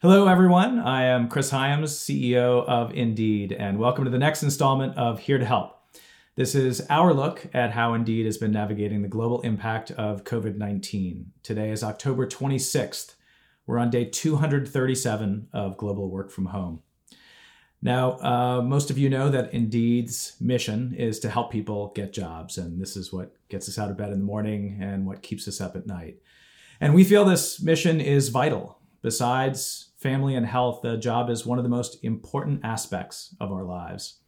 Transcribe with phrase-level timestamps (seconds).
[0.00, 0.78] Hello, everyone.
[0.78, 5.38] I am Chris Hyams, CEO of Indeed, and welcome to the next installment of Here
[5.38, 5.76] to Help.
[6.36, 10.56] This is our look at how Indeed has been navigating the global impact of COVID
[10.56, 11.32] 19.
[11.42, 13.16] Today is October 26th.
[13.66, 16.80] We're on day 237 of global work from home.
[17.82, 22.56] Now, uh, most of you know that Indeed's mission is to help people get jobs,
[22.56, 25.48] and this is what gets us out of bed in the morning and what keeps
[25.48, 26.18] us up at night.
[26.80, 28.77] And we feel this mission is vital.
[29.02, 33.64] Besides family and health, the job is one of the most important aspects of our
[33.64, 34.18] lives.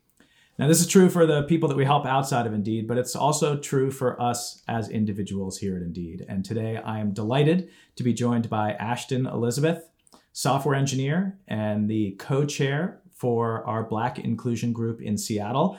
[0.58, 3.16] Now, this is true for the people that we help outside of Indeed, but it's
[3.16, 6.26] also true for us as individuals here at Indeed.
[6.28, 9.88] And today I am delighted to be joined by Ashton Elizabeth,
[10.32, 15.78] software engineer and the co chair for our Black Inclusion Group in Seattle.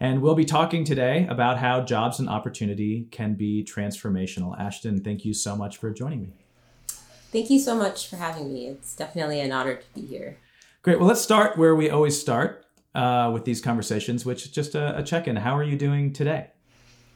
[0.00, 4.58] And we'll be talking today about how jobs and opportunity can be transformational.
[4.58, 6.41] Ashton, thank you so much for joining me.
[7.32, 8.68] Thank you so much for having me.
[8.68, 10.36] It's definitely an honor to be here.
[10.82, 10.98] Great.
[10.98, 14.98] Well, let's start where we always start uh, with these conversations, which is just a,
[14.98, 15.36] a check in.
[15.36, 16.48] How are you doing today?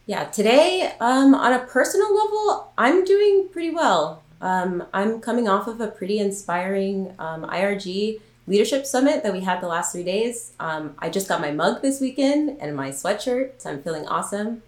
[0.06, 4.22] Yeah, today, um, on a personal level, I'm doing pretty well.
[4.40, 9.60] Um, I'm coming off of a pretty inspiring um, IRG leadership summit that we had
[9.60, 10.52] the last three days.
[10.60, 14.62] Um, I just got my mug this weekend and my sweatshirt, so I'm feeling awesome.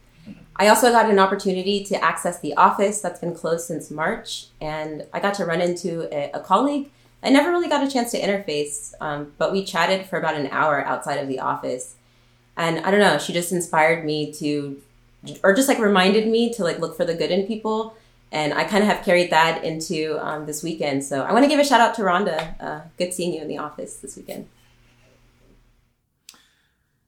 [0.58, 5.06] I also got an opportunity to access the office that's been closed since March, and
[5.12, 6.90] I got to run into a, a colleague
[7.22, 10.48] I never really got a chance to interface, um, but we chatted for about an
[10.48, 11.96] hour outside of the office.
[12.56, 14.80] And I don't know, she just inspired me to,
[15.42, 17.96] or just like reminded me to like look for the good in people.
[18.30, 21.02] And I kind of have carried that into um, this weekend.
[21.02, 22.60] So I want to give a shout out to Rhonda.
[22.60, 24.48] Uh, good seeing you in the office this weekend.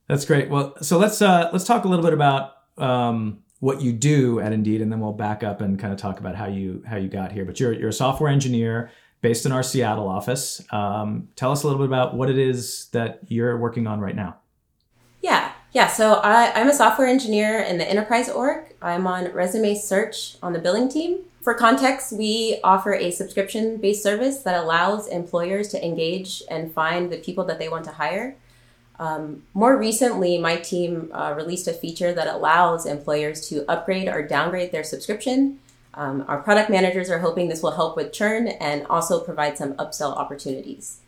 [0.09, 0.49] That's great.
[0.49, 4.53] Well, so let's uh, let's talk a little bit about um, what you do at
[4.53, 7.09] Indeed, and then we'll back up and kind of talk about how you how you
[7.09, 7.45] got here.
[7.45, 10.65] But you're you're a software engineer based in our Seattle office.
[10.71, 14.17] Um, tell us a little bit about what it is that you're working on right
[14.17, 14.39] now.
[15.23, 15.89] Yeah, yeah.
[15.89, 18.75] So I, I'm a software engineer in the enterprise org.
[18.81, 21.21] I'm on resume search on the billing team.
[21.43, 27.11] For context, we offer a subscription based service that allows employers to engage and find
[27.11, 28.37] the people that they want to hire.
[29.01, 34.25] Um, more recently, my team uh, released a feature that allows employers to upgrade or
[34.25, 35.59] downgrade their subscription
[35.95, 39.75] um, our product managers are hoping this will help with churn and also provide some
[39.75, 41.01] upsell opportunities.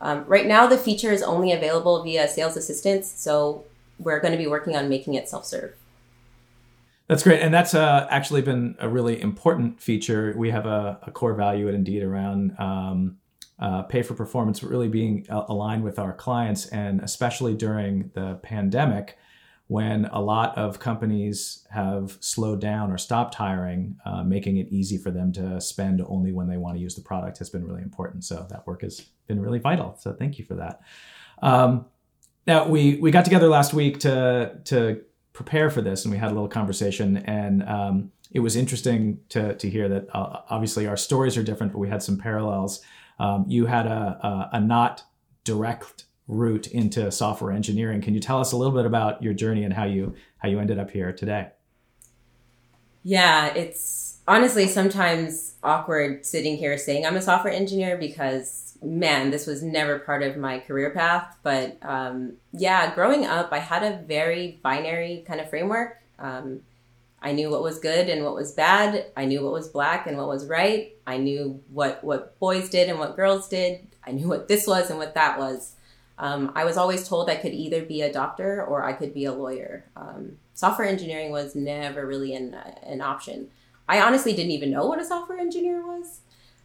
[0.00, 3.64] Um, right now, the feature is only available via sales assistance, so
[3.98, 5.74] we're going to be working on making it self serve.
[7.06, 7.40] That's great.
[7.42, 10.32] And that's uh, actually been a really important feature.
[10.36, 13.18] We have a, a core value at Indeed around um,
[13.60, 18.38] uh, pay for performance really being uh, aligned with our clients, and especially during the
[18.42, 19.18] pandemic
[19.70, 24.98] when a lot of companies have slowed down or stopped hiring, uh, making it easy
[24.98, 27.82] for them to spend only when they want to use the product has been really
[27.82, 28.24] important.
[28.24, 29.96] So that work has been really vital.
[30.00, 30.80] So thank you for that.
[31.40, 31.86] Um,
[32.48, 36.32] now we we got together last week to to prepare for this, and we had
[36.32, 40.96] a little conversation, and um, it was interesting to to hear that uh, obviously our
[40.96, 42.80] stories are different, but we had some parallels.
[43.20, 45.04] Um, you had a, a, a not
[45.44, 48.00] direct route into software engineering.
[48.00, 50.58] Can you tell us a little bit about your journey and how you how you
[50.58, 51.50] ended up here today?
[53.02, 59.46] Yeah, it's honestly sometimes awkward sitting here saying I'm a software engineer because man, this
[59.46, 61.36] was never part of my career path.
[61.42, 65.98] But um, yeah, growing up, I had a very binary kind of framework.
[66.18, 66.60] Um,
[67.22, 69.06] I knew what was good and what was bad.
[69.16, 70.94] I knew what was black and what was right.
[71.06, 73.86] I knew what what boys did and what girls did.
[74.04, 75.74] I knew what this was and what that was.
[76.18, 79.24] Um, I was always told I could either be a doctor or I could be
[79.24, 79.86] a lawyer.
[79.96, 83.48] Um, software engineering was never really an, an option.
[83.88, 86.20] I honestly didn't even know what a software engineer was.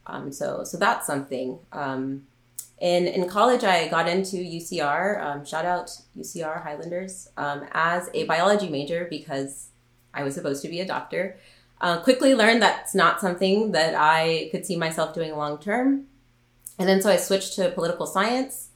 [0.08, 1.60] Um, so, so that's something.
[1.72, 2.28] Um,
[2.80, 8.26] in, in college, I got into UCR, um, shout out UCR Highlanders, um, as a
[8.26, 9.70] biology major because
[10.16, 11.38] I was supposed to be a doctor.
[11.81, 16.06] Uh, quickly learned that's not something that I could see myself doing long term.
[16.80, 18.70] And then so I switched to political science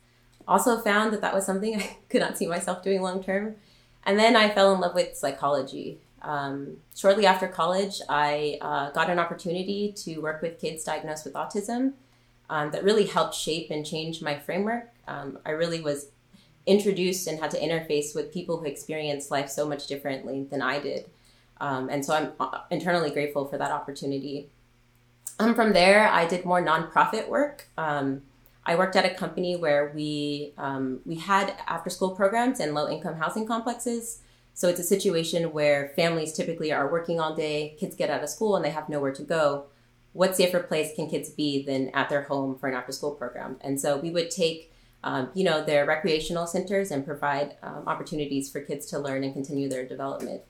[0.50, 3.56] also found that that was something I could not see myself doing long term.
[4.04, 6.00] And then I fell in love with psychology.
[6.22, 11.36] Um, shortly after college, I uh, got an opportunity to work with kids diagnosed with
[11.36, 11.94] autism
[12.50, 14.90] um, that really helped shape and change my framework.
[15.08, 16.08] Um, I really was
[16.66, 20.80] introduced and had to interface with people who experienced life so much differently than I
[20.80, 21.06] did.
[21.60, 24.50] Um, and so I'm uh, internally grateful for that opportunity.
[25.40, 27.68] Um, from there, I did more nonprofit work.
[27.78, 28.24] Um,
[28.66, 32.90] I worked at a company where we um, we had after school programs in low
[32.90, 34.22] income housing complexes.
[34.54, 38.30] So it's a situation where families typically are working all day, kids get out of
[38.30, 39.68] school and they have nowhere to go.
[40.14, 43.58] what safer place can kids be than at their home for an after school program?
[43.62, 44.72] And so we would take,
[45.04, 49.34] um, you know, their recreational centers and provide um, opportunities for kids to learn and
[49.34, 50.42] continue their development.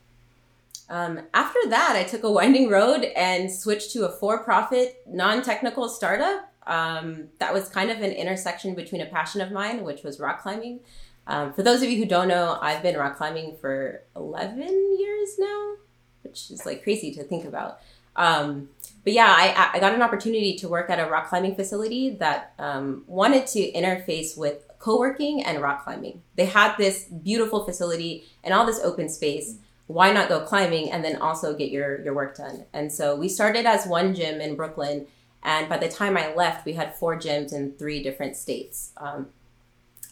[0.90, 5.42] Um, after that, I took a winding road and switched to a for profit, non
[5.42, 6.52] technical startup.
[6.66, 10.42] Um, that was kind of an intersection between a passion of mine, which was rock
[10.42, 10.80] climbing.
[11.28, 15.36] Um, for those of you who don't know, I've been rock climbing for 11 years
[15.38, 15.76] now,
[16.24, 17.80] which is like crazy to think about.
[18.16, 18.70] Um,
[19.04, 22.54] but yeah, I, I got an opportunity to work at a rock climbing facility that
[22.60, 26.22] um, wanted to interface with co-working and rock climbing.
[26.36, 29.58] They had this beautiful facility and all this open space.
[29.90, 32.66] Why not go climbing and then also get your your work done?
[32.74, 35.08] And so we started as one gym in Brooklyn,
[35.42, 38.92] and by the time I left, we had four gyms in three different states.
[38.98, 39.30] Um,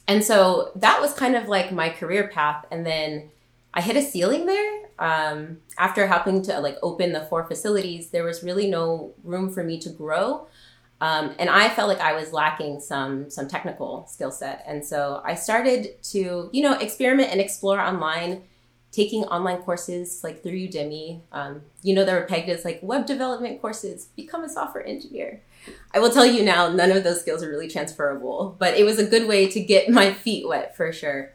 [0.08, 2.66] and so that was kind of like my career path.
[2.72, 3.30] And then
[3.72, 4.90] I hit a ceiling there.
[4.98, 9.64] Um, after helping to like open the four facilities, there was really no room for
[9.64, 10.48] me to grow.
[11.02, 15.22] Um, and I felt like I was lacking some some technical skill set, and so
[15.24, 18.42] I started to you know experiment and explore online,
[18.92, 21.22] taking online courses like through Udemy.
[21.32, 25.42] Um, you know, they were pegged as like web development courses, become a software engineer.
[25.94, 29.00] I will tell you now, none of those skills are really transferable, but it was
[29.00, 31.34] a good way to get my feet wet for sure.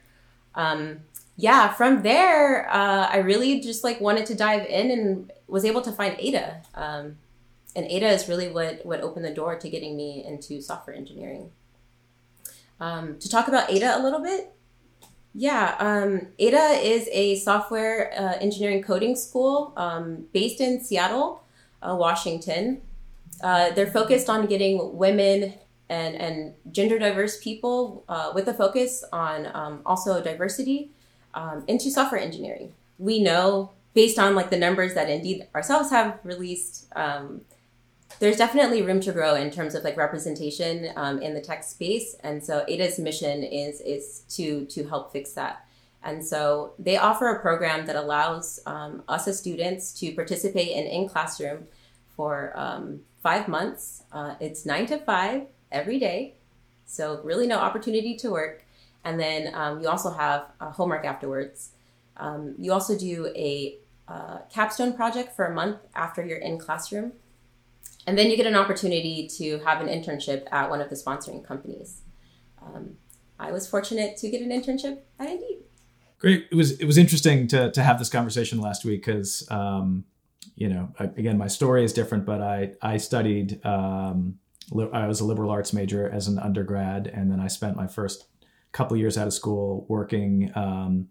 [0.55, 1.01] Um,
[1.37, 5.83] yeah, from there, uh, I really just like wanted to dive in and was able
[5.83, 6.63] to find Ada.
[6.75, 7.17] Um,
[7.75, 11.51] and Ada is really what what opened the door to getting me into software engineering.
[12.81, 14.52] Um, to talk about Ada a little bit,
[15.35, 21.43] yeah, um, Ada is a software uh, engineering coding school um, based in Seattle,
[21.83, 22.83] uh, Washington.
[23.43, 25.55] Uh, they're focused on getting women
[25.89, 30.91] and, and gender diverse people uh, with a focus on um, also diversity
[31.35, 32.73] um, into software engineering.
[32.99, 37.43] We know based on like the numbers that Indeed ourselves have released, um,
[38.23, 42.15] there's definitely room to grow in terms of like representation um, in the tech space.
[42.21, 45.67] And so Ada's mission is is to to help fix that.
[46.05, 50.87] And so they offer a program that allows um, us as students to participate in
[50.87, 51.67] in classroom
[52.17, 54.05] for um, five months.
[54.13, 56.35] Uh, it's nine to five every day,
[56.87, 58.65] so really no opportunity to work.
[59.03, 61.71] And then um, you also have uh, homework afterwards.
[62.17, 67.15] Um, you also do a uh, capstone project for a month after you're in classroom.
[68.07, 71.45] And then you get an opportunity to have an internship at one of the sponsoring
[71.45, 72.03] companies.
[72.61, 72.97] Um,
[73.39, 75.59] I was fortunate to get an internship at Indeed.
[76.19, 76.47] Great.
[76.51, 80.05] It was it was interesting to to have this conversation last week because um,
[80.55, 84.39] you know again my story is different, but I I studied um,
[84.93, 88.27] I was a liberal arts major as an undergrad, and then I spent my first
[88.71, 91.09] couple years out of school working um,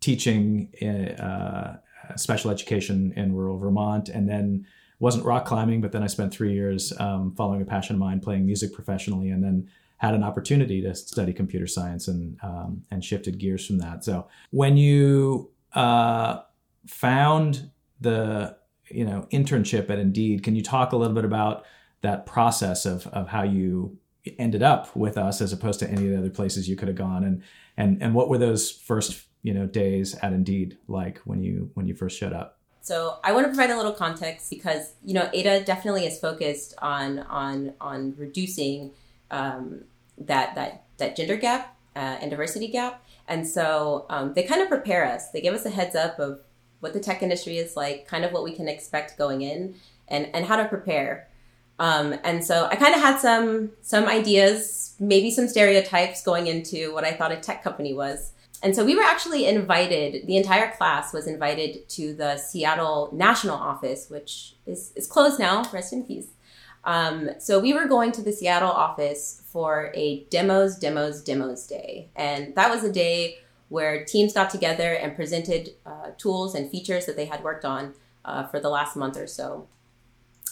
[0.00, 1.78] teaching in, uh,
[2.16, 4.66] special education in rural Vermont, and then
[5.04, 8.20] wasn't rock climbing, but then I spent three years um, following a passion of mine,
[8.20, 9.68] playing music professionally, and then
[9.98, 14.02] had an opportunity to study computer science and um, and shifted gears from that.
[14.02, 16.40] So when you uh,
[16.86, 17.70] found
[18.00, 18.56] the
[18.88, 21.66] you know internship at Indeed, can you talk a little bit about
[22.00, 23.98] that process of of how you
[24.38, 26.96] ended up with us as opposed to any of the other places you could have
[26.96, 27.42] gone and
[27.76, 31.86] and and what were those first you know days at indeed like when you when
[31.86, 35.28] you first showed up so i want to provide a little context because you know
[35.32, 38.90] ada definitely is focused on on on reducing
[39.30, 39.84] um,
[40.18, 43.02] that that that gender gap uh, and diversity gap.
[43.28, 45.30] And so um, they kind of prepare us.
[45.30, 46.40] They give us a heads up of
[46.80, 49.74] what the tech industry is like kind of what we can expect going in
[50.08, 51.28] and and how to prepare.
[51.78, 56.92] Um, and so I kind of had some some ideas, maybe some stereotypes going into
[56.92, 58.32] what I thought a tech company was.
[58.64, 63.56] And so we were actually invited, the entire class was invited to the Seattle national
[63.56, 66.28] office, which is, is closed now, rest in peace.
[66.82, 72.08] Um, so we were going to the Seattle office for a demos, demos, demos day.
[72.16, 77.06] And that was a day where teams got together and presented uh, tools and features
[77.06, 77.94] that they had worked on
[78.24, 79.68] uh, for the last month or so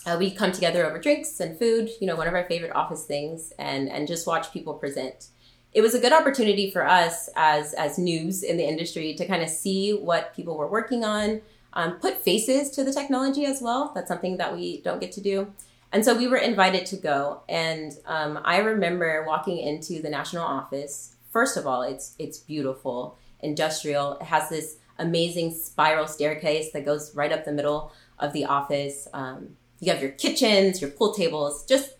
[0.06, 3.04] uh, we come together over drinks and food, you know, one of our favorite office
[3.04, 5.28] things, and and just watch people present.
[5.74, 9.42] It was a good opportunity for us as as news in the industry to kind
[9.42, 11.40] of see what people were working on,
[11.72, 13.92] um, put faces to the technology as well.
[13.94, 15.52] That's something that we don't get to do.
[15.92, 17.42] And so we were invited to go.
[17.48, 21.16] And um, I remember walking into the national office.
[21.30, 24.18] First of all, it's it's beautiful, industrial.
[24.18, 29.08] It has this amazing spiral staircase that goes right up the middle of the office.
[29.12, 31.94] Um, you have your kitchens, your pool tables, just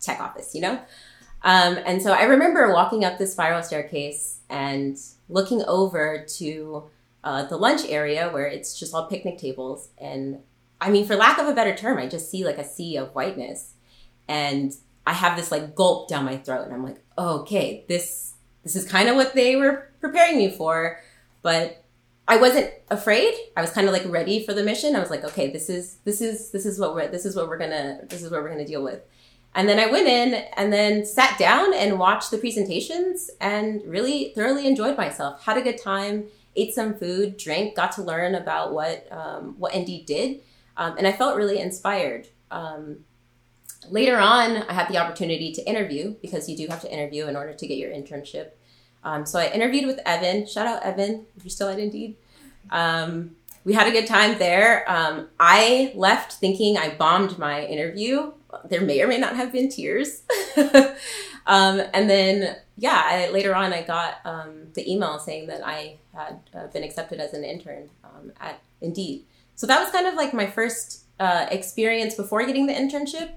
[0.00, 0.80] tech office, you know?
[1.42, 6.84] Um, and so I remember walking up this spiral staircase and looking over to
[7.24, 9.88] uh, the lunch area where it's just all picnic tables.
[9.98, 10.40] And
[10.80, 13.14] I mean, for lack of a better term, I just see like a sea of
[13.14, 13.74] whiteness.
[14.28, 14.72] And
[15.06, 16.64] I have this like gulp down my throat.
[16.64, 21.00] And I'm like, okay, this, this is kind of what they were preparing me for.
[21.42, 21.84] But
[22.28, 23.34] I wasn't afraid.
[23.56, 24.94] I was kind of like ready for the mission.
[24.94, 27.48] I was like, okay, this is, this is, this is what we're, this is what
[27.48, 29.00] we're gonna, this is what we're gonna deal with.
[29.54, 34.32] And then I went in and then sat down and watched the presentations and really
[34.34, 35.44] thoroughly enjoyed myself.
[35.44, 39.74] Had a good time, ate some food, drank, got to learn about what um, what
[39.74, 40.40] Indeed did,
[40.76, 42.28] um, and I felt really inspired.
[42.50, 43.04] Um,
[43.88, 47.34] later on, I had the opportunity to interview because you do have to interview in
[47.34, 48.50] order to get your internship.
[49.02, 50.46] Um, so I interviewed with Evan.
[50.46, 52.16] Shout out Evan if you're still at Indeed.
[52.70, 54.90] Um, we had a good time there.
[54.90, 58.32] Um, I left thinking I bombed my interview
[58.68, 60.22] there may or may not have been tears.
[61.46, 65.96] um, and then, yeah, I, later on, I got um, the email saying that I
[66.14, 69.24] had uh, been accepted as an intern um, at Indeed.
[69.54, 73.32] So that was kind of like my first uh, experience before getting the internship.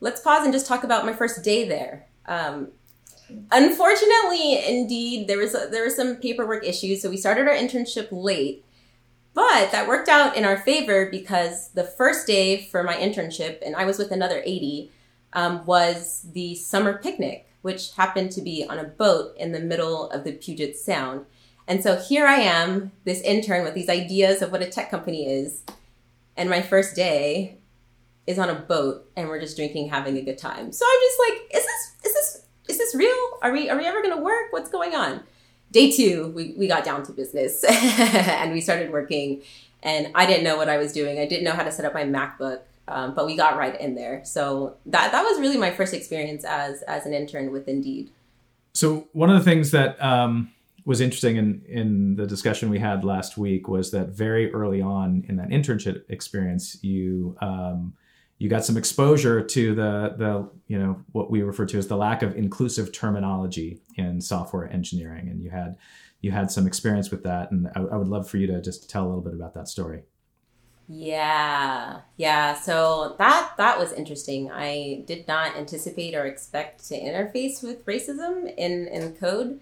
[0.00, 2.06] Let's pause and just talk about my first day there.
[2.26, 2.68] Um,
[3.52, 8.08] unfortunately, Indeed, there was a, there were some paperwork issues, so we started our internship
[8.10, 8.64] late
[9.34, 13.76] but that worked out in our favor because the first day for my internship, and
[13.76, 14.90] I was with another Adie,
[15.32, 20.10] um, was the summer picnic, which happened to be on a boat in the middle
[20.10, 21.26] of the Puget Sound.
[21.68, 25.30] And so here I am, this intern with these ideas of what a tech company
[25.30, 25.62] is.
[26.36, 27.58] And my first day
[28.26, 30.72] is on a boat and we're just drinking, having a good time.
[30.72, 33.16] So I'm just like, is this, is this, is this real?
[33.42, 34.52] Are we, are we ever going to work?
[34.52, 35.22] What's going on?
[35.70, 39.42] Day two, we, we got down to business and we started working.
[39.82, 41.18] And I didn't know what I was doing.
[41.18, 43.94] I didn't know how to set up my MacBook, um, but we got right in
[43.94, 44.22] there.
[44.24, 48.10] So that that was really my first experience as as an intern with Indeed.
[48.74, 50.52] So one of the things that um,
[50.84, 55.24] was interesting in in the discussion we had last week was that very early on
[55.28, 57.94] in that internship experience, you um,
[58.40, 61.96] you got some exposure to the the you know what we refer to as the
[61.96, 65.28] lack of inclusive terminology in software engineering.
[65.28, 65.76] And you had
[66.22, 67.50] you had some experience with that.
[67.50, 69.68] And I, I, would love for you to just tell a little bit about that
[69.68, 70.04] story.
[70.88, 72.00] Yeah.
[72.16, 72.54] Yeah.
[72.54, 74.50] So that that was interesting.
[74.50, 79.60] I did not anticipate or expect to interface with racism in in code.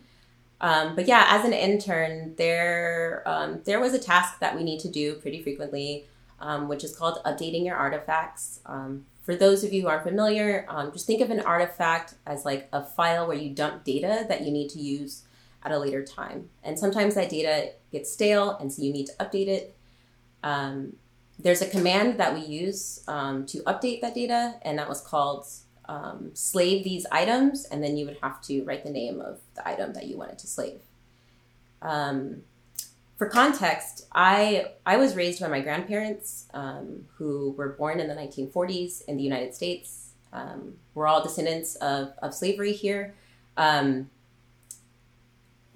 [0.61, 4.81] Um, but yeah as an intern there um, there was a task that we need
[4.81, 6.07] to do pretty frequently
[6.41, 8.61] um, which is called Updating Your Artifacts.
[8.67, 12.45] Um, for those of you who aren't familiar, um, just think of an artifact as
[12.45, 15.25] like a file where you dump data that you need to use
[15.63, 16.49] at a later time.
[16.63, 19.77] And sometimes that data gets stale, and so you need to update it.
[20.43, 20.95] Um,
[21.39, 25.47] there's a command that we use um, to update that data, and that was called
[25.89, 29.67] um, slave these items, and then you would have to write the name of the
[29.67, 30.81] item that you wanted to slave.
[31.81, 32.43] Um,
[33.19, 38.15] for context, I I was raised by my grandparents, um, who were born in the
[38.15, 40.13] 1940s in the United States.
[40.33, 43.15] Um, we're all descendants of, of slavery here.
[43.57, 44.11] Um,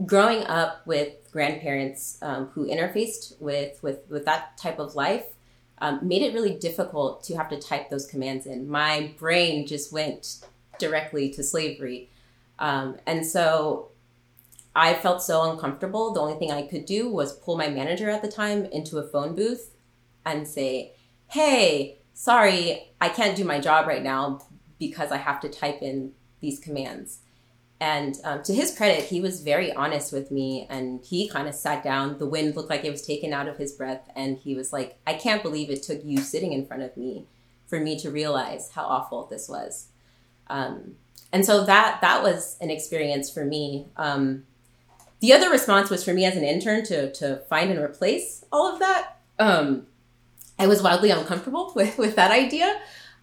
[0.07, 5.27] growing up with grandparents um, who interfaced with, with, with that type of life
[5.79, 8.69] um, made it really difficult to have to type those commands in.
[8.69, 10.45] My brain just went
[10.79, 12.11] directly to slavery.
[12.59, 13.92] Um, and so
[14.75, 16.13] I felt so uncomfortable.
[16.13, 19.07] The only thing I could do was pull my manager at the time into a
[19.07, 19.75] phone booth
[20.25, 20.93] and say,
[21.29, 24.41] Hey, sorry, I can't do my job right now
[24.79, 27.21] because I have to type in these commands.
[27.81, 31.55] And um, to his credit, he was very honest with me and he kind of
[31.55, 32.19] sat down.
[32.19, 34.09] The wind looked like it was taken out of his breath.
[34.15, 37.27] And he was like, I can't believe it took you sitting in front of me
[37.67, 39.89] for me to realize how awful this was.
[40.47, 40.95] Um,
[41.33, 43.87] and so that that was an experience for me.
[43.97, 44.45] Um,
[45.23, 48.73] the other response was for me as an intern to to find and replace all
[48.73, 49.17] of that.
[49.39, 49.87] Um,
[50.59, 52.81] I was wildly uncomfortable with with that idea.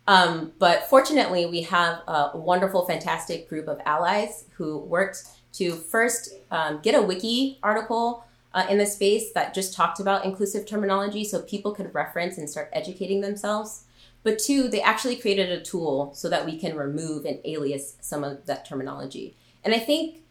[0.07, 6.33] Um, but fortunately, we have a wonderful, fantastic group of allies who worked to first
[6.49, 8.25] um, get a wiki article
[8.55, 12.49] uh, in the space that just talked about inclusive terminology so people could reference and
[12.49, 13.83] start educating themselves.
[14.23, 18.23] But two, they actually created a tool so that we can remove and alias some
[18.23, 19.35] of that terminology.
[19.63, 20.23] And I think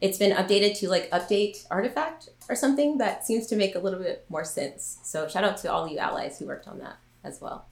[0.00, 4.00] it's been updated to like update artifact or something that seems to make a little
[4.00, 4.98] bit more sense.
[5.02, 7.66] So shout out to all you allies who worked on that as well.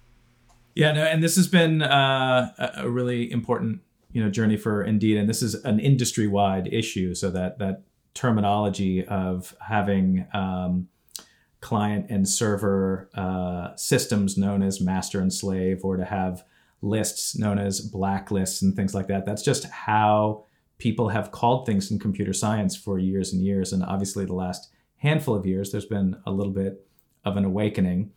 [0.75, 3.81] Yeah, no, and this has been uh, a really important
[4.13, 7.15] you know journey for Indeed, and this is an industry wide issue.
[7.15, 7.83] So that that
[8.15, 10.89] terminology of having um,
[11.61, 16.45] client and server uh, systems known as master and slave, or to have
[16.81, 19.25] lists known as blacklists and things like that.
[19.27, 20.45] That's just how
[20.83, 23.73] people have called things in computer science for years and years.
[23.73, 26.85] And obviously, the last handful of years, there's been a little bit
[27.25, 28.11] of an awakening.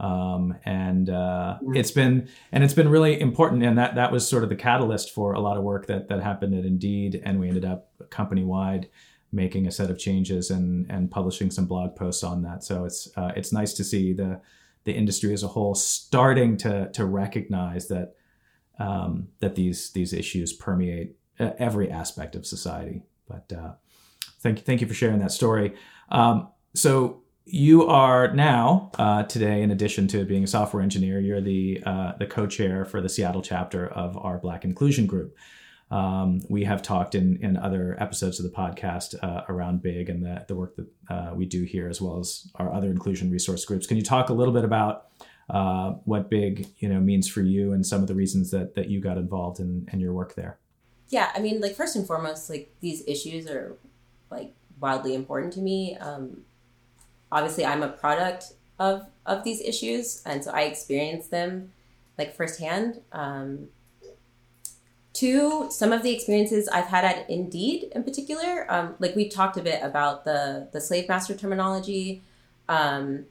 [0.00, 4.42] Um, and uh, it's been and it's been really important, and that that was sort
[4.42, 7.48] of the catalyst for a lot of work that that happened at Indeed, and we
[7.48, 8.88] ended up company wide
[9.30, 12.64] making a set of changes and and publishing some blog posts on that.
[12.64, 14.40] So it's uh, it's nice to see the
[14.84, 18.14] the industry as a whole starting to to recognize that
[18.78, 23.02] um, that these these issues permeate every aspect of society.
[23.28, 23.72] But uh,
[24.40, 25.74] thank you thank you for sharing that story.
[26.10, 31.40] Um, so you are now uh, today, in addition to being a software engineer, you're
[31.40, 35.34] the uh, the co-chair for the Seattle chapter of our Black Inclusion Group.
[35.90, 40.22] Um, we have talked in, in other episodes of the podcast uh, around Big and
[40.22, 43.64] the, the work that uh, we do here, as well as our other inclusion resource
[43.64, 43.86] groups.
[43.86, 45.06] Can you talk a little bit about
[45.48, 48.90] uh, what Big you know means for you and some of the reasons that that
[48.90, 50.58] you got involved in, in your work there?
[51.08, 53.76] Yeah, I mean, like first and foremost, like these issues are
[54.30, 55.96] like wildly important to me.
[55.96, 56.44] Um,
[57.32, 61.72] obviously, I'm a product of of these issues, and so I experience them
[62.18, 63.00] like firsthand.
[63.12, 63.68] Um,
[65.14, 69.56] Two, some of the experiences I've had at Indeed in particular, um, like we talked
[69.56, 72.22] a bit about the the slave master terminology,
[72.68, 73.24] um,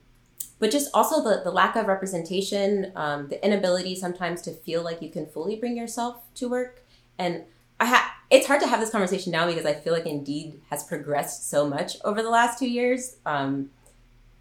[0.60, 5.02] but just also the, the lack of representation, um, the inability sometimes to feel like
[5.02, 6.84] you can fully bring yourself to work.
[7.18, 7.44] And
[7.80, 10.84] I ha- it's hard to have this conversation now because I feel like Indeed has
[10.84, 13.18] progressed so much over the last two years.
[13.26, 13.70] Um,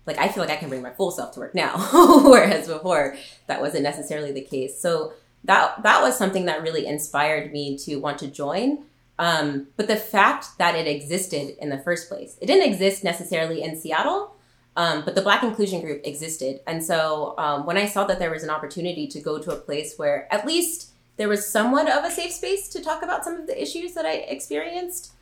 [0.06, 1.76] like I feel like I can bring my full self to work now,
[2.24, 3.16] whereas before
[3.46, 4.80] that wasn't necessarily the case.
[4.80, 5.12] So
[5.44, 8.84] that that was something that really inspired me to want to join.
[9.18, 13.62] Um, but the fact that it existed in the first place, it didn't exist necessarily
[13.62, 14.36] in Seattle,
[14.76, 16.60] um, but the Black Inclusion Group existed.
[16.66, 19.56] And so um, when I saw that there was an opportunity to go to a
[19.56, 23.36] place where at least there was somewhat of a safe space to talk about some
[23.36, 25.12] of the issues that I experienced,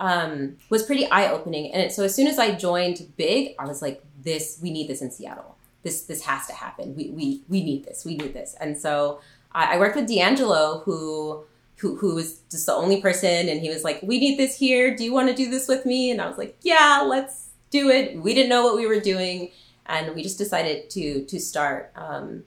[0.00, 1.72] um, was pretty eye opening.
[1.72, 5.02] And so as soon as I joined Big, I was like, "This, we need this
[5.02, 5.56] in Seattle.
[5.82, 6.96] This, this has to happen.
[6.96, 8.04] We, we, we need this.
[8.04, 9.20] We need this." And so
[9.52, 11.44] I, I worked with D'Angelo, who
[11.76, 14.96] who who was just the only person, and he was like, "We need this here.
[14.96, 17.90] Do you want to do this with me?" And I was like, "Yeah, let's do
[17.90, 19.50] it." We didn't know what we were doing,
[19.86, 21.92] and we just decided to to start.
[21.94, 22.44] Um,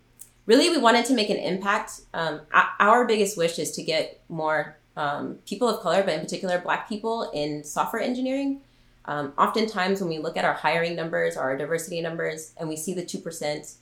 [0.48, 2.02] really, we wanted to make an impact.
[2.16, 2.42] Um,
[2.80, 6.90] our biggest wish is to get more um, people of color, but in particular, Black
[6.90, 8.62] people in software engineering.
[9.06, 12.76] Um, oftentimes, when we look at our hiring numbers or our diversity numbers, and we
[12.76, 13.74] see the two percent,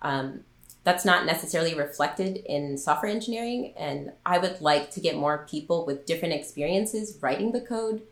[0.00, 0.40] um,
[0.82, 3.74] that's not necessarily reflected in software engineering.
[3.76, 8.02] And I would like to get more people with different experiences writing the code,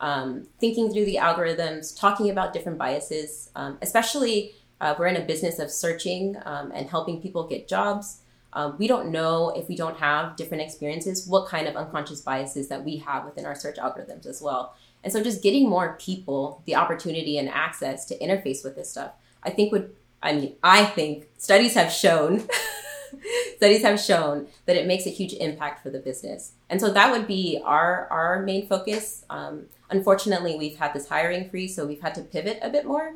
[0.00, 5.24] um, thinking through the algorithms, talking about different biases, um, especially uh, we're in a
[5.24, 8.20] business of searching um, and helping people get jobs.
[8.52, 12.68] Um, we don't know if we don't have different experiences, what kind of unconscious biases
[12.68, 14.76] that we have within our search algorithms as well.
[15.02, 19.12] And so just getting more people the opportunity and access to interface with this stuff,
[19.42, 22.46] I think would I mean, I think studies have shown
[23.56, 26.52] studies have shown that it makes a huge impact for the business.
[26.68, 29.24] And so that would be our our main focus.
[29.30, 33.14] Um, unfortunately, we've had this hiring freeze, so we've had to pivot a bit more.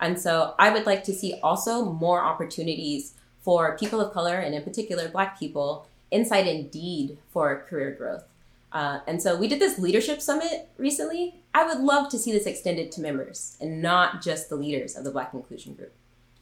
[0.00, 4.54] And so I would like to see also more opportunities for people of color and
[4.54, 8.24] in particular Black people inside Indeed for career growth.
[8.72, 11.42] Uh, and so we did this leadership summit recently.
[11.54, 15.04] I would love to see this extended to members and not just the leaders of
[15.04, 15.94] the Black Inclusion Group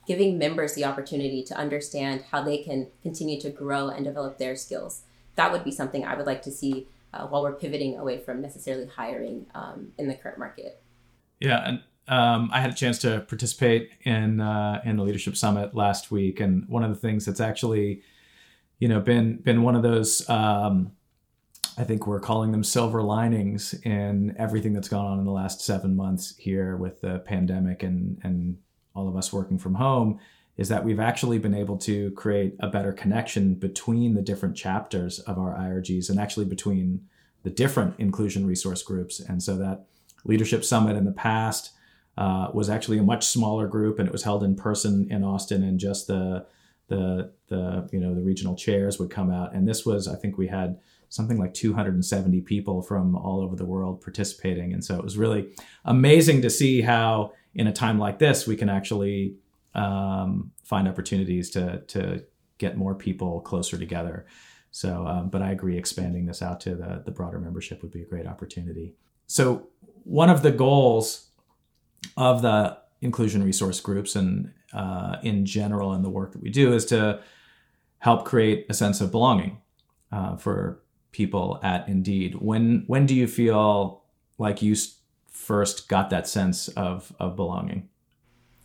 [0.07, 4.57] giving members the opportunity to understand how they can continue to grow and develop their
[4.57, 5.03] skills.
[5.37, 8.41] That would be something I would like to see uh, while we're pivoting away from
[8.41, 10.83] necessarily hiring um, in the current market.
[11.41, 15.75] Yeah, and um, I had a chance to participate in uh, in the leadership summit
[15.75, 18.03] last week, and one of the things that's actually,
[18.79, 20.29] you know, been been one of those.
[20.29, 20.93] Um,
[21.79, 25.63] I think we're calling them silver linings in everything that's gone on in the last
[25.63, 28.59] seven months here with the pandemic and and
[28.95, 30.21] all of us working from home
[30.57, 35.19] is that we've actually been able to create a better connection between the different chapters
[35.21, 37.01] of our IRGs and actually between
[37.43, 39.19] the different inclusion resource groups.
[39.19, 39.87] And so that
[40.25, 41.73] leadership summit in the past
[42.19, 45.63] uh, was actually a much smaller group and it was held in person in Austin
[45.63, 46.47] and just the
[46.89, 50.37] the the you know the regional chairs would come out and this was I think
[50.37, 55.05] we had something like 270 people from all over the world participating and so it
[55.05, 55.53] was really
[55.85, 59.37] amazing to see how in a time like this, we can actually
[59.75, 62.25] um, find opportunities to to
[62.59, 64.27] get more people closer together.
[64.71, 68.03] So, um, but I agree, expanding this out to the the broader membership would be
[68.03, 68.95] a great opportunity.
[69.27, 69.69] So,
[70.05, 71.29] one of the goals
[72.17, 76.73] of the inclusion resource groups and uh, in general in the work that we do
[76.73, 77.21] is to
[77.99, 79.59] help create a sense of belonging
[80.11, 82.37] uh, for people at Indeed.
[82.37, 84.03] When when do you feel
[84.39, 84.75] like you
[85.29, 87.89] first got that sense of of belonging?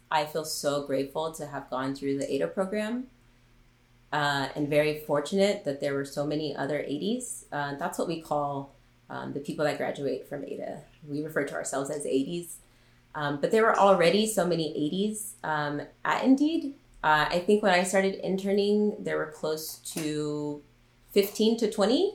[0.10, 3.08] I feel so grateful to have gone through the ADA program
[4.14, 7.44] uh, and very fortunate that there were so many other Adies.
[7.52, 8.76] Uh, that's what we call
[9.10, 10.84] um, the people that graduate from ADA.
[11.06, 12.56] We refer to ourselves as Adies.
[13.18, 16.76] Um, but there were already so many Adies um, at Indeed.
[17.04, 20.62] Uh, I think when I started interning, there were close to
[21.14, 22.14] 15 to 20.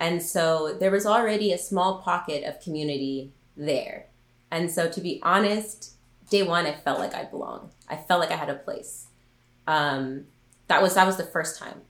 [0.00, 4.06] And so there was already a small pocket of community there.
[4.50, 5.96] And so to be honest,
[6.30, 7.72] day one, I felt like I belonged.
[7.86, 9.08] I felt like I had a place.
[9.66, 10.24] Um,
[10.68, 11.82] that was that was the first time.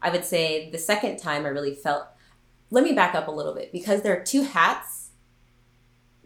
[0.00, 2.06] I would say the second time I really felt.
[2.70, 5.05] Let me back up a little bit because there are two hats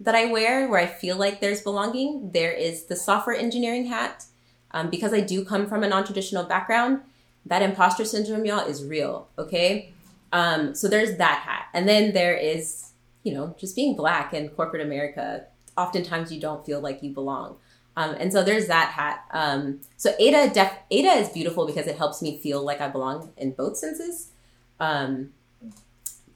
[0.00, 2.30] that I wear where I feel like there's belonging.
[2.32, 4.24] There is the software engineering hat
[4.70, 7.02] um, because I do come from a non-traditional background.
[7.46, 9.28] That imposter syndrome, y'all, is real.
[9.38, 9.92] Okay,
[10.32, 12.90] um, so there's that hat, and then there is
[13.22, 15.44] you know just being black in corporate America.
[15.76, 17.56] Oftentimes you don't feel like you belong.
[17.96, 19.24] Um, and so there's that hat.
[19.32, 23.32] Um, so Ada, def- Ada is beautiful because it helps me feel like I belong
[23.36, 24.28] in both senses.
[24.78, 25.30] Um,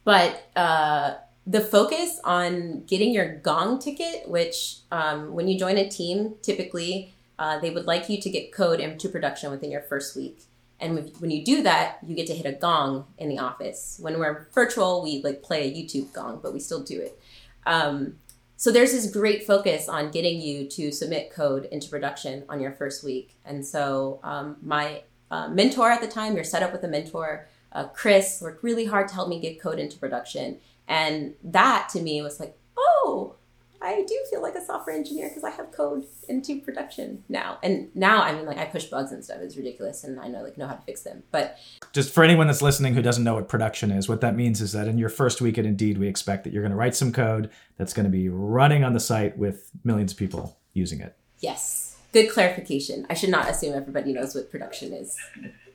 [0.04, 1.14] but uh,
[1.46, 7.12] the focus on getting your gong ticket, which um, when you join a team, typically
[7.38, 10.40] uh, they would like you to get code into production within your first week.
[10.80, 13.98] And when you do that, you get to hit a gong in the office.
[14.00, 17.18] When we're virtual, we like play a YouTube gong, but we still do it.
[17.64, 18.16] Um,
[18.56, 22.72] so there's this great focus on getting you to submit code into production on your
[22.72, 23.36] first week.
[23.44, 27.48] And so um, my uh, mentor at the time, you're set up with a mentor,
[27.72, 30.58] uh, Chris, worked really hard to help me get code into production.
[30.88, 33.36] And that to me was like, oh,
[33.84, 37.58] I do feel like a software engineer because I have code into production now.
[37.62, 39.38] And now I mean like I push bugs and stuff.
[39.42, 41.22] It's ridiculous and I know like know how to fix them.
[41.30, 41.58] But
[41.92, 44.72] just for anyone that's listening who doesn't know what production is, what that means is
[44.72, 47.12] that in your first week at Indeed, we expect that you're going to write some
[47.12, 51.14] code that's going to be running on the site with millions of people using it.
[51.40, 51.98] Yes.
[52.12, 53.06] Good clarification.
[53.10, 55.18] I should not assume everybody knows what production is.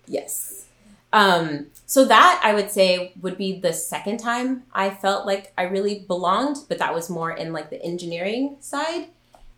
[0.08, 0.65] Yes.
[1.13, 5.63] Um, so that I would say would be the second time I felt like I
[5.63, 9.08] really belonged, but that was more in like the engineering side.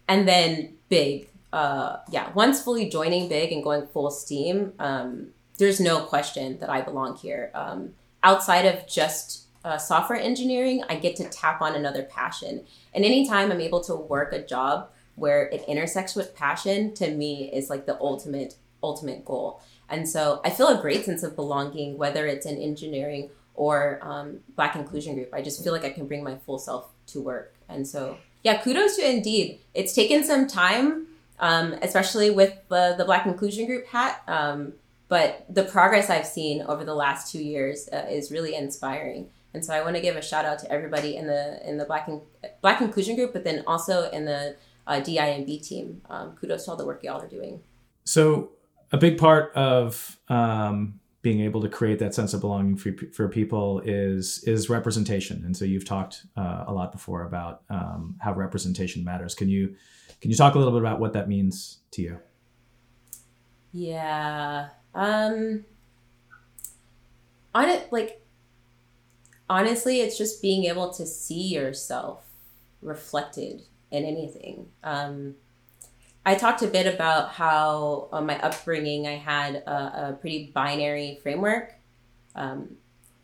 [0.08, 5.82] And then big, uh, yeah, once fully joining big and going full steam, um, there's
[5.82, 7.52] no question that I belong here.
[7.54, 12.64] Um, outside of just uh, software engineering, I get to tap on another passion.
[12.94, 17.52] And anytime I'm able to work a job where it intersects with passion, to me
[17.52, 19.62] is like the ultimate, ultimate goal.
[19.90, 24.40] And so I feel a great sense of belonging, whether it's in engineering or um,
[24.56, 25.34] Black Inclusion Group.
[25.34, 27.54] I just feel like I can bring my full self to work.
[27.68, 29.60] And so, yeah, kudos to Indeed.
[29.74, 31.08] It's taken some time,
[31.40, 34.22] um, especially with the, the Black Inclusion Group hat.
[34.28, 34.74] Um,
[35.10, 39.30] but the progress I've seen over the last two years uh, is really inspiring.
[39.54, 41.84] And so I want to give a shout out to everybody in the in the
[41.84, 42.22] Black in,
[42.62, 44.56] Black Inclusion Group, but then also in the
[44.88, 46.02] uh, DIMB team.
[46.10, 47.62] Um, kudos to all the work y'all are doing.
[48.06, 48.52] So
[48.92, 53.28] a big part of um, being able to create that sense of belonging for, for
[53.28, 55.44] people is is representation.
[55.46, 59.36] And so you've talked uh, a lot before about um, how representation matters.
[59.36, 59.76] Can you
[60.20, 62.20] can you talk a little bit about what that means to you?
[63.72, 64.70] Yeah.
[64.94, 65.66] Um
[67.54, 68.26] on it like
[69.50, 72.26] honestly it's just being able to see yourself
[72.82, 74.68] reflected in anything.
[74.84, 75.36] Um
[76.26, 81.20] I talked a bit about how on my upbringing I had a, a pretty binary
[81.24, 81.74] framework.
[82.36, 82.78] Um,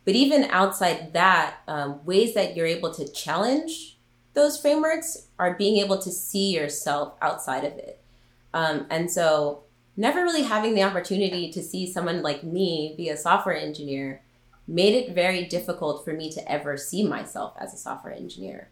[0.03, 3.97] but even outside that, um, ways that you're able to challenge
[4.33, 7.99] those frameworks are being able to see yourself outside of it.
[8.53, 9.63] Um, and so,
[9.97, 14.21] never really having the opportunity to see someone like me be a software engineer
[14.67, 18.69] made it very difficult for me to ever see myself as a software engineer.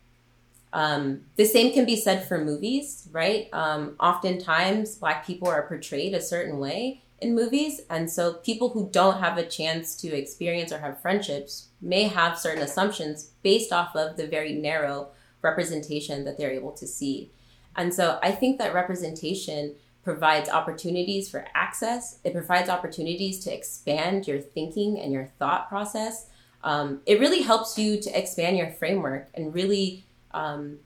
[0.76, 3.48] Um, the same can be said for movies, right?
[3.54, 7.80] Um, oftentimes, Black people are portrayed a certain way in movies.
[7.90, 12.38] And so, people who don't have a chance to experience or have friendships may have
[12.38, 15.12] certain assumptions based off of the very narrow
[15.42, 17.32] representation that they're able to see.
[17.78, 24.28] And so, I think that representation provides opportunities for access, it provides opportunities to expand
[24.28, 26.28] your thinking and your thought process.
[26.66, 30.05] Um, it really helps you to expand your framework and really
[30.36, 30.78] um,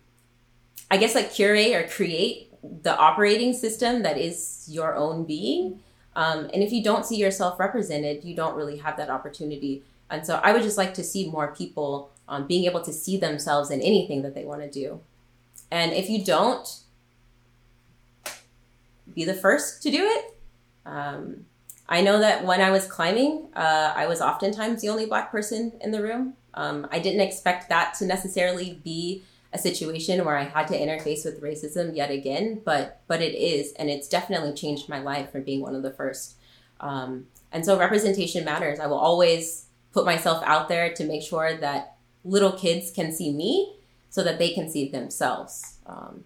[0.91, 5.79] I guess like curate or create the operating system that is your own being.
[6.15, 9.83] Um, and if you don't see yourself represented, you don't really have that opportunity.
[10.09, 13.17] And so I would just like to see more people um, being able to see
[13.17, 15.01] themselves in anything that they want to do.
[15.71, 16.67] And if you don't,
[19.13, 20.35] be the first to do it.
[20.85, 21.45] Um,
[21.87, 25.73] I know that when I was climbing, uh, I was oftentimes the only black person
[25.81, 26.33] in the room.
[26.53, 31.25] Um, I didn't expect that to necessarily be a situation where I had to interface
[31.25, 35.43] with racism yet again, but but it is, and it's definitely changed my life from
[35.43, 36.35] being one of the first.
[36.79, 38.79] Um, and so representation matters.
[38.79, 43.33] I will always put myself out there to make sure that little kids can see
[43.33, 43.75] me,
[44.09, 45.77] so that they can see themselves.
[45.85, 46.25] Um,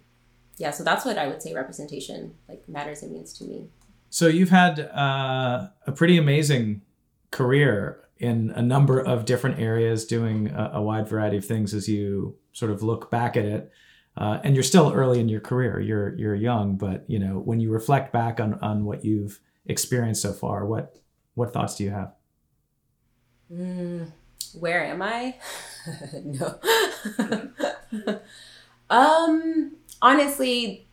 [0.57, 3.69] yeah, so that's what I would say representation like matters and means to me.
[4.09, 6.81] So you've had uh, a pretty amazing
[7.31, 11.89] career in a number of different areas, doing a, a, wide variety of things as
[11.89, 13.71] you sort of look back at it.
[14.15, 15.79] Uh, and you're still early in your career.
[15.79, 20.21] You're you're young, but you know when you reflect back on on what you've experienced
[20.21, 20.95] so far, what
[21.33, 22.13] what thoughts do you have?
[23.51, 24.11] Mm,
[24.59, 25.35] where am I?
[26.23, 26.59] no.
[28.89, 30.87] um, honestly,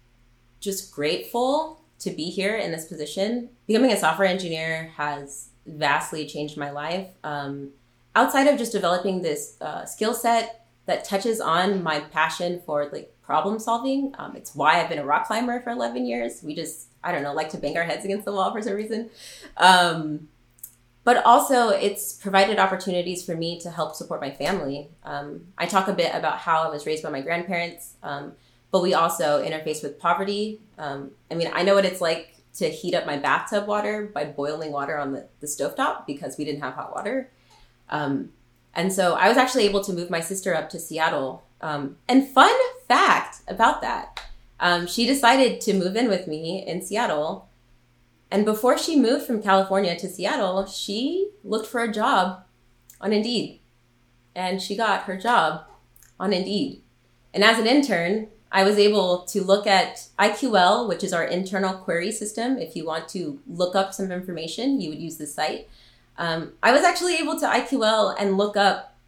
[0.60, 3.50] just grateful to be here in this position.
[3.66, 7.08] Becoming a software engineer has vastly changed my life.
[7.22, 7.70] Um,
[8.16, 13.14] outside of just developing this uh, skill set that touches on my passion for like
[13.22, 16.42] problem solving, um, it's why I've been a rock climber for 11 years.
[16.42, 18.74] We just, I don't know, like to bang our heads against the wall for some
[18.74, 19.10] reason.
[19.56, 20.28] Um,
[21.04, 24.88] but also, it's provided opportunities for me to help support my family.
[25.04, 28.32] Um, I talk a bit about how I was raised by my grandparents, um,
[28.70, 30.60] but we also interface with poverty.
[30.76, 34.24] Um, I mean, I know what it's like to heat up my bathtub water by
[34.24, 37.30] boiling water on the, the stovetop because we didn't have hot water.
[37.88, 38.30] Um,
[38.74, 41.44] and so I was actually able to move my sister up to Seattle.
[41.60, 42.54] Um, and fun
[42.88, 44.20] fact about that,
[44.60, 47.48] um, she decided to move in with me in Seattle.
[48.30, 52.44] And before she moved from California to Seattle, she looked for a job
[53.00, 53.60] on Indeed.
[54.34, 55.64] And she got her job
[56.18, 56.82] on Indeed.
[57.34, 61.74] And as an intern, I was able to look at IQL, which is our internal
[61.74, 62.58] query system.
[62.58, 65.68] If you want to look up some information, you would use the site.
[66.16, 68.98] Um, I was actually able to IQL and look up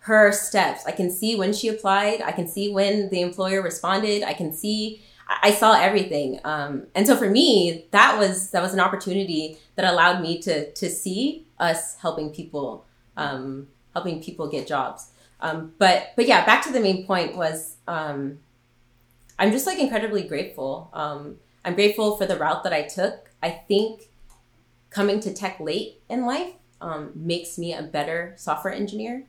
[0.00, 0.84] her steps.
[0.86, 2.22] I can see when she applied.
[2.22, 4.22] I can see when the employer responded.
[4.22, 5.02] I can see.
[5.42, 9.90] I saw everything, um, and so for me, that was that was an opportunity that
[9.90, 12.84] allowed me to to see us helping people,
[13.16, 15.10] um, helping people get jobs.
[15.40, 18.40] Um, but but yeah, back to the main point was um,
[19.38, 20.90] I'm just like incredibly grateful.
[20.92, 23.30] Um, I'm grateful for the route that I took.
[23.42, 24.10] I think
[24.92, 29.24] coming to tech late in life um, makes me a better software engineer.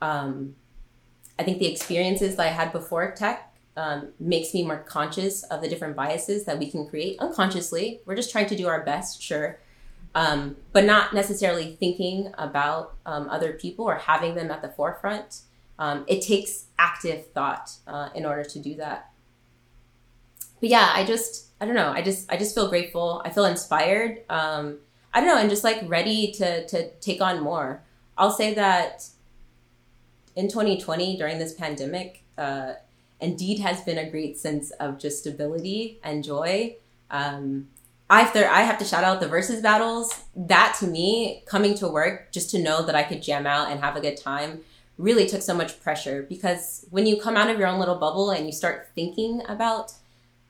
[0.00, 0.56] Um,
[1.38, 5.62] I think the experiences that I had before tech um, makes me more conscious of
[5.62, 8.00] the different biases that we can create unconsciously.
[8.04, 9.58] We're just trying to do our best, sure,
[10.14, 15.40] um, but not necessarily thinking about um, other people or having them at the forefront.
[15.78, 19.12] Um, it takes active thought uh, in order to do that
[20.62, 21.90] but yeah, I just I don't know.
[21.90, 23.20] I just I just feel grateful.
[23.24, 24.22] I feel inspired.
[24.30, 24.78] Um,
[25.14, 27.82] I don't know, and just like ready to to take on more.
[28.16, 29.06] I'll say that
[30.36, 32.74] in 2020 during this pandemic, uh,
[33.20, 36.76] Indeed has been a great sense of just stability and joy.
[37.10, 37.68] Um,
[38.10, 40.24] I have, to, I have to shout out the Verzuz battles.
[40.36, 43.80] That to me, coming to work just to know that I could jam out and
[43.80, 44.60] have a good time
[44.98, 48.30] really took so much pressure because when you come out of your own little bubble
[48.30, 49.92] and you start thinking about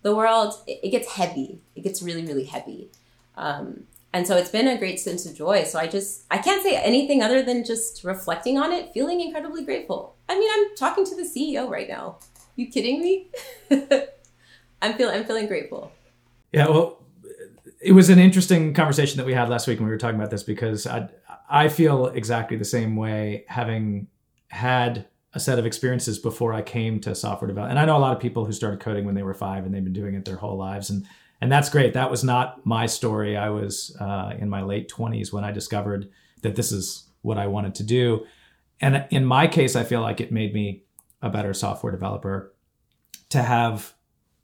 [0.03, 2.90] the world it, it gets heavy it gets really really heavy
[3.37, 5.64] um, and so it's been a great sense of joy.
[5.64, 9.64] So i just i can't say anything other than just reflecting on it feeling incredibly
[9.64, 10.16] grateful.
[10.29, 12.18] I mean i'm talking to the ceo right now.
[12.57, 13.31] You kidding me?
[14.83, 15.92] I'm feeling i'm feeling grateful.
[16.53, 16.98] Yeah well
[17.81, 20.31] it was an interesting conversation that we had last week when we were talking about
[20.31, 21.09] this because i
[21.51, 24.07] i feel exactly the same way having
[24.48, 27.79] had a set of experiences before I came to software development.
[27.79, 29.75] And I know a lot of people who started coding when they were five and
[29.75, 30.90] they've been doing it their whole lives.
[30.90, 31.07] And
[31.43, 31.95] and that's great.
[31.95, 33.37] That was not my story.
[33.37, 36.09] I was uh, in my late 20s when I discovered
[36.43, 38.25] that this is what I wanted to do.
[38.81, 40.85] And in my case, I feel like it made me
[41.21, 42.55] a better software developer
[43.31, 43.93] to have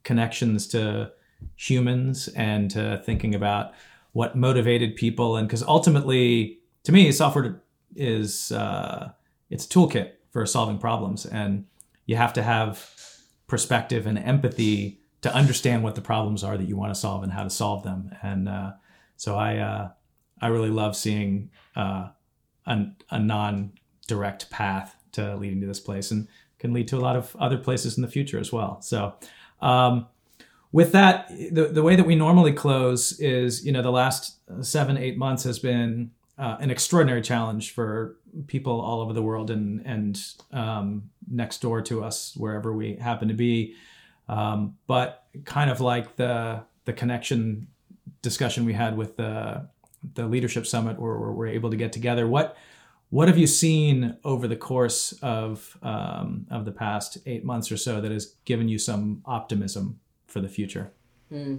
[0.03, 1.13] connections to
[1.55, 3.71] humans and to thinking about
[4.11, 5.37] what motivated people.
[5.37, 7.61] And because ultimately, to me, software
[7.95, 9.13] is uh,
[9.49, 11.65] it's a toolkit for solving problems and
[12.07, 12.93] you have to have
[13.47, 17.31] perspective and empathy to understand what the problems are that you want to solve and
[17.31, 18.71] how to solve them and uh,
[19.17, 19.89] so i uh,
[20.41, 22.09] i really love seeing uh,
[22.65, 26.27] a, a non-direct path to leading to this place and
[26.59, 29.13] can lead to a lot of other places in the future as well so
[29.61, 30.07] um,
[30.71, 34.97] with that the, the way that we normally close is you know the last seven
[34.97, 38.15] eight months has been uh, an extraordinary challenge for
[38.47, 43.27] people all over the world and and um, next door to us wherever we happen
[43.27, 43.75] to be.
[44.29, 47.67] Um, but kind of like the the connection
[48.21, 49.67] discussion we had with the
[50.13, 52.27] the leadership summit where we're able to get together.
[52.27, 52.55] What
[53.09, 57.77] what have you seen over the course of um, of the past eight months or
[57.77, 60.91] so that has given you some optimism for the future?
[61.29, 61.57] Hmm.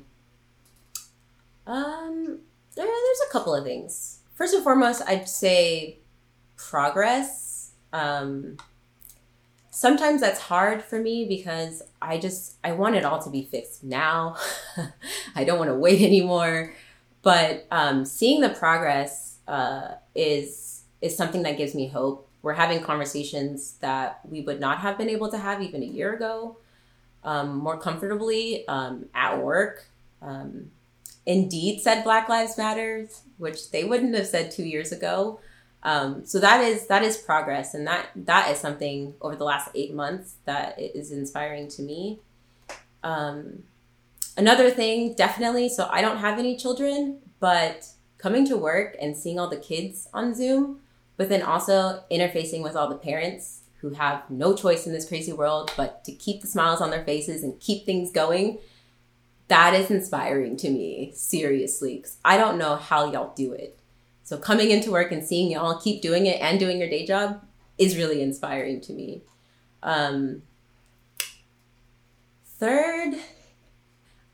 [1.66, 2.40] Um,
[2.76, 4.20] there, there's a couple of things.
[4.36, 5.98] First and foremost, I'd say
[6.56, 7.72] progress.
[7.92, 8.56] Um,
[9.80, 13.82] sometimes that's hard for me because I just I want it all to be fixed
[13.82, 14.36] now.
[15.34, 16.74] I don't want to wait anymore.
[17.22, 22.28] But um, seeing the progress uh, is is something that gives me hope.
[22.42, 26.12] We're having conversations that we would not have been able to have even a year
[26.14, 26.58] ago,
[27.24, 29.86] um, more comfortably um, at work.
[30.20, 30.72] Um,
[31.24, 35.40] Indeed said Black Lives Matter, which they wouldn't have said two years ago.
[35.82, 39.70] Um, so that is that is progress, and that that is something over the last
[39.74, 42.20] eight months that is inspiring to me.
[43.02, 43.64] Um,
[44.36, 45.70] another thing, definitely.
[45.70, 47.88] So I don't have any children, but
[48.18, 50.80] coming to work and seeing all the kids on Zoom
[51.20, 55.34] but then also interfacing with all the parents who have no choice in this crazy
[55.34, 58.56] world but to keep the smiles on their faces and keep things going.
[59.48, 63.78] That is inspiring to me, seriously, because I don't know how y'all do it.
[64.30, 67.42] So coming into work and seeing y'all keep doing it and doing your day job
[67.78, 69.22] is really inspiring to me.
[69.82, 70.42] Um,
[72.44, 73.14] third,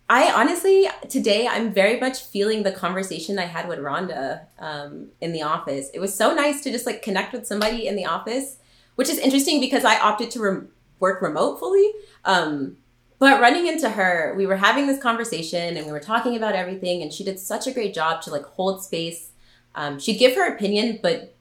[0.07, 5.33] I honestly today I'm very much feeling the conversation I had with Rhonda um, in
[5.33, 5.89] the office.
[5.95, 8.59] It was so nice to just like connect with somebody in the office,
[8.97, 10.67] which is interesting because I opted to re-
[11.01, 11.91] work remote fully.
[12.27, 12.77] Um,
[13.19, 17.01] but running into her, we were having this conversation and we were talking about everything,
[17.01, 19.31] and she did such a great job to like hold space.
[19.77, 21.35] Um, she'd give her opinion, but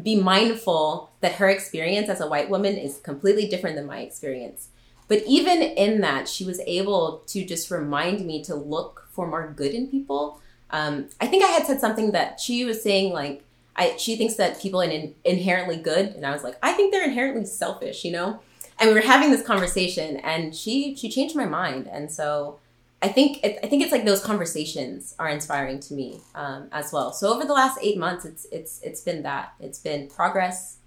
[0.00, 4.68] be mindful that her experience as a white woman is completely different than my experience.
[5.08, 9.52] But even in that, she was able to just remind me to look for more
[9.54, 10.40] good in people.
[10.70, 13.44] Um, I think I had said something that she was saying, like,
[13.76, 16.06] I, she thinks that people are in, inherently good.
[16.10, 18.40] And I was like, I think they're inherently selfish, you know?
[18.78, 21.88] And we were having this conversation and she, she changed my mind.
[21.90, 22.58] And so
[23.02, 26.92] I think, it, I think it's like those conversations are inspiring to me um, as
[26.92, 27.12] well.
[27.12, 30.78] So over the last eight months, it's, it's, it's been that it's been progress,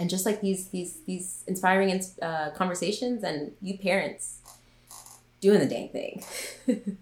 [0.00, 4.38] and just like these these these inspiring uh, conversations and you parents
[5.40, 6.24] doing the dang thing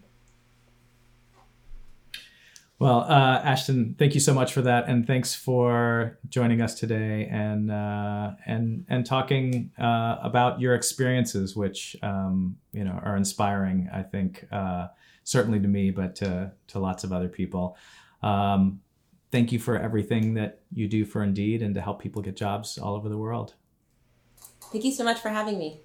[2.78, 7.28] well uh, ashton thank you so much for that and thanks for joining us today
[7.30, 13.88] and uh, and and talking uh, about your experiences which um, you know are inspiring
[13.92, 14.86] i think uh,
[15.24, 17.76] certainly to me but to, to lots of other people
[18.22, 18.80] um,
[19.30, 22.78] thank you for everything that you do for Indeed and to help people get jobs
[22.78, 23.54] all over the world.
[24.72, 25.80] Thank you so much for having me.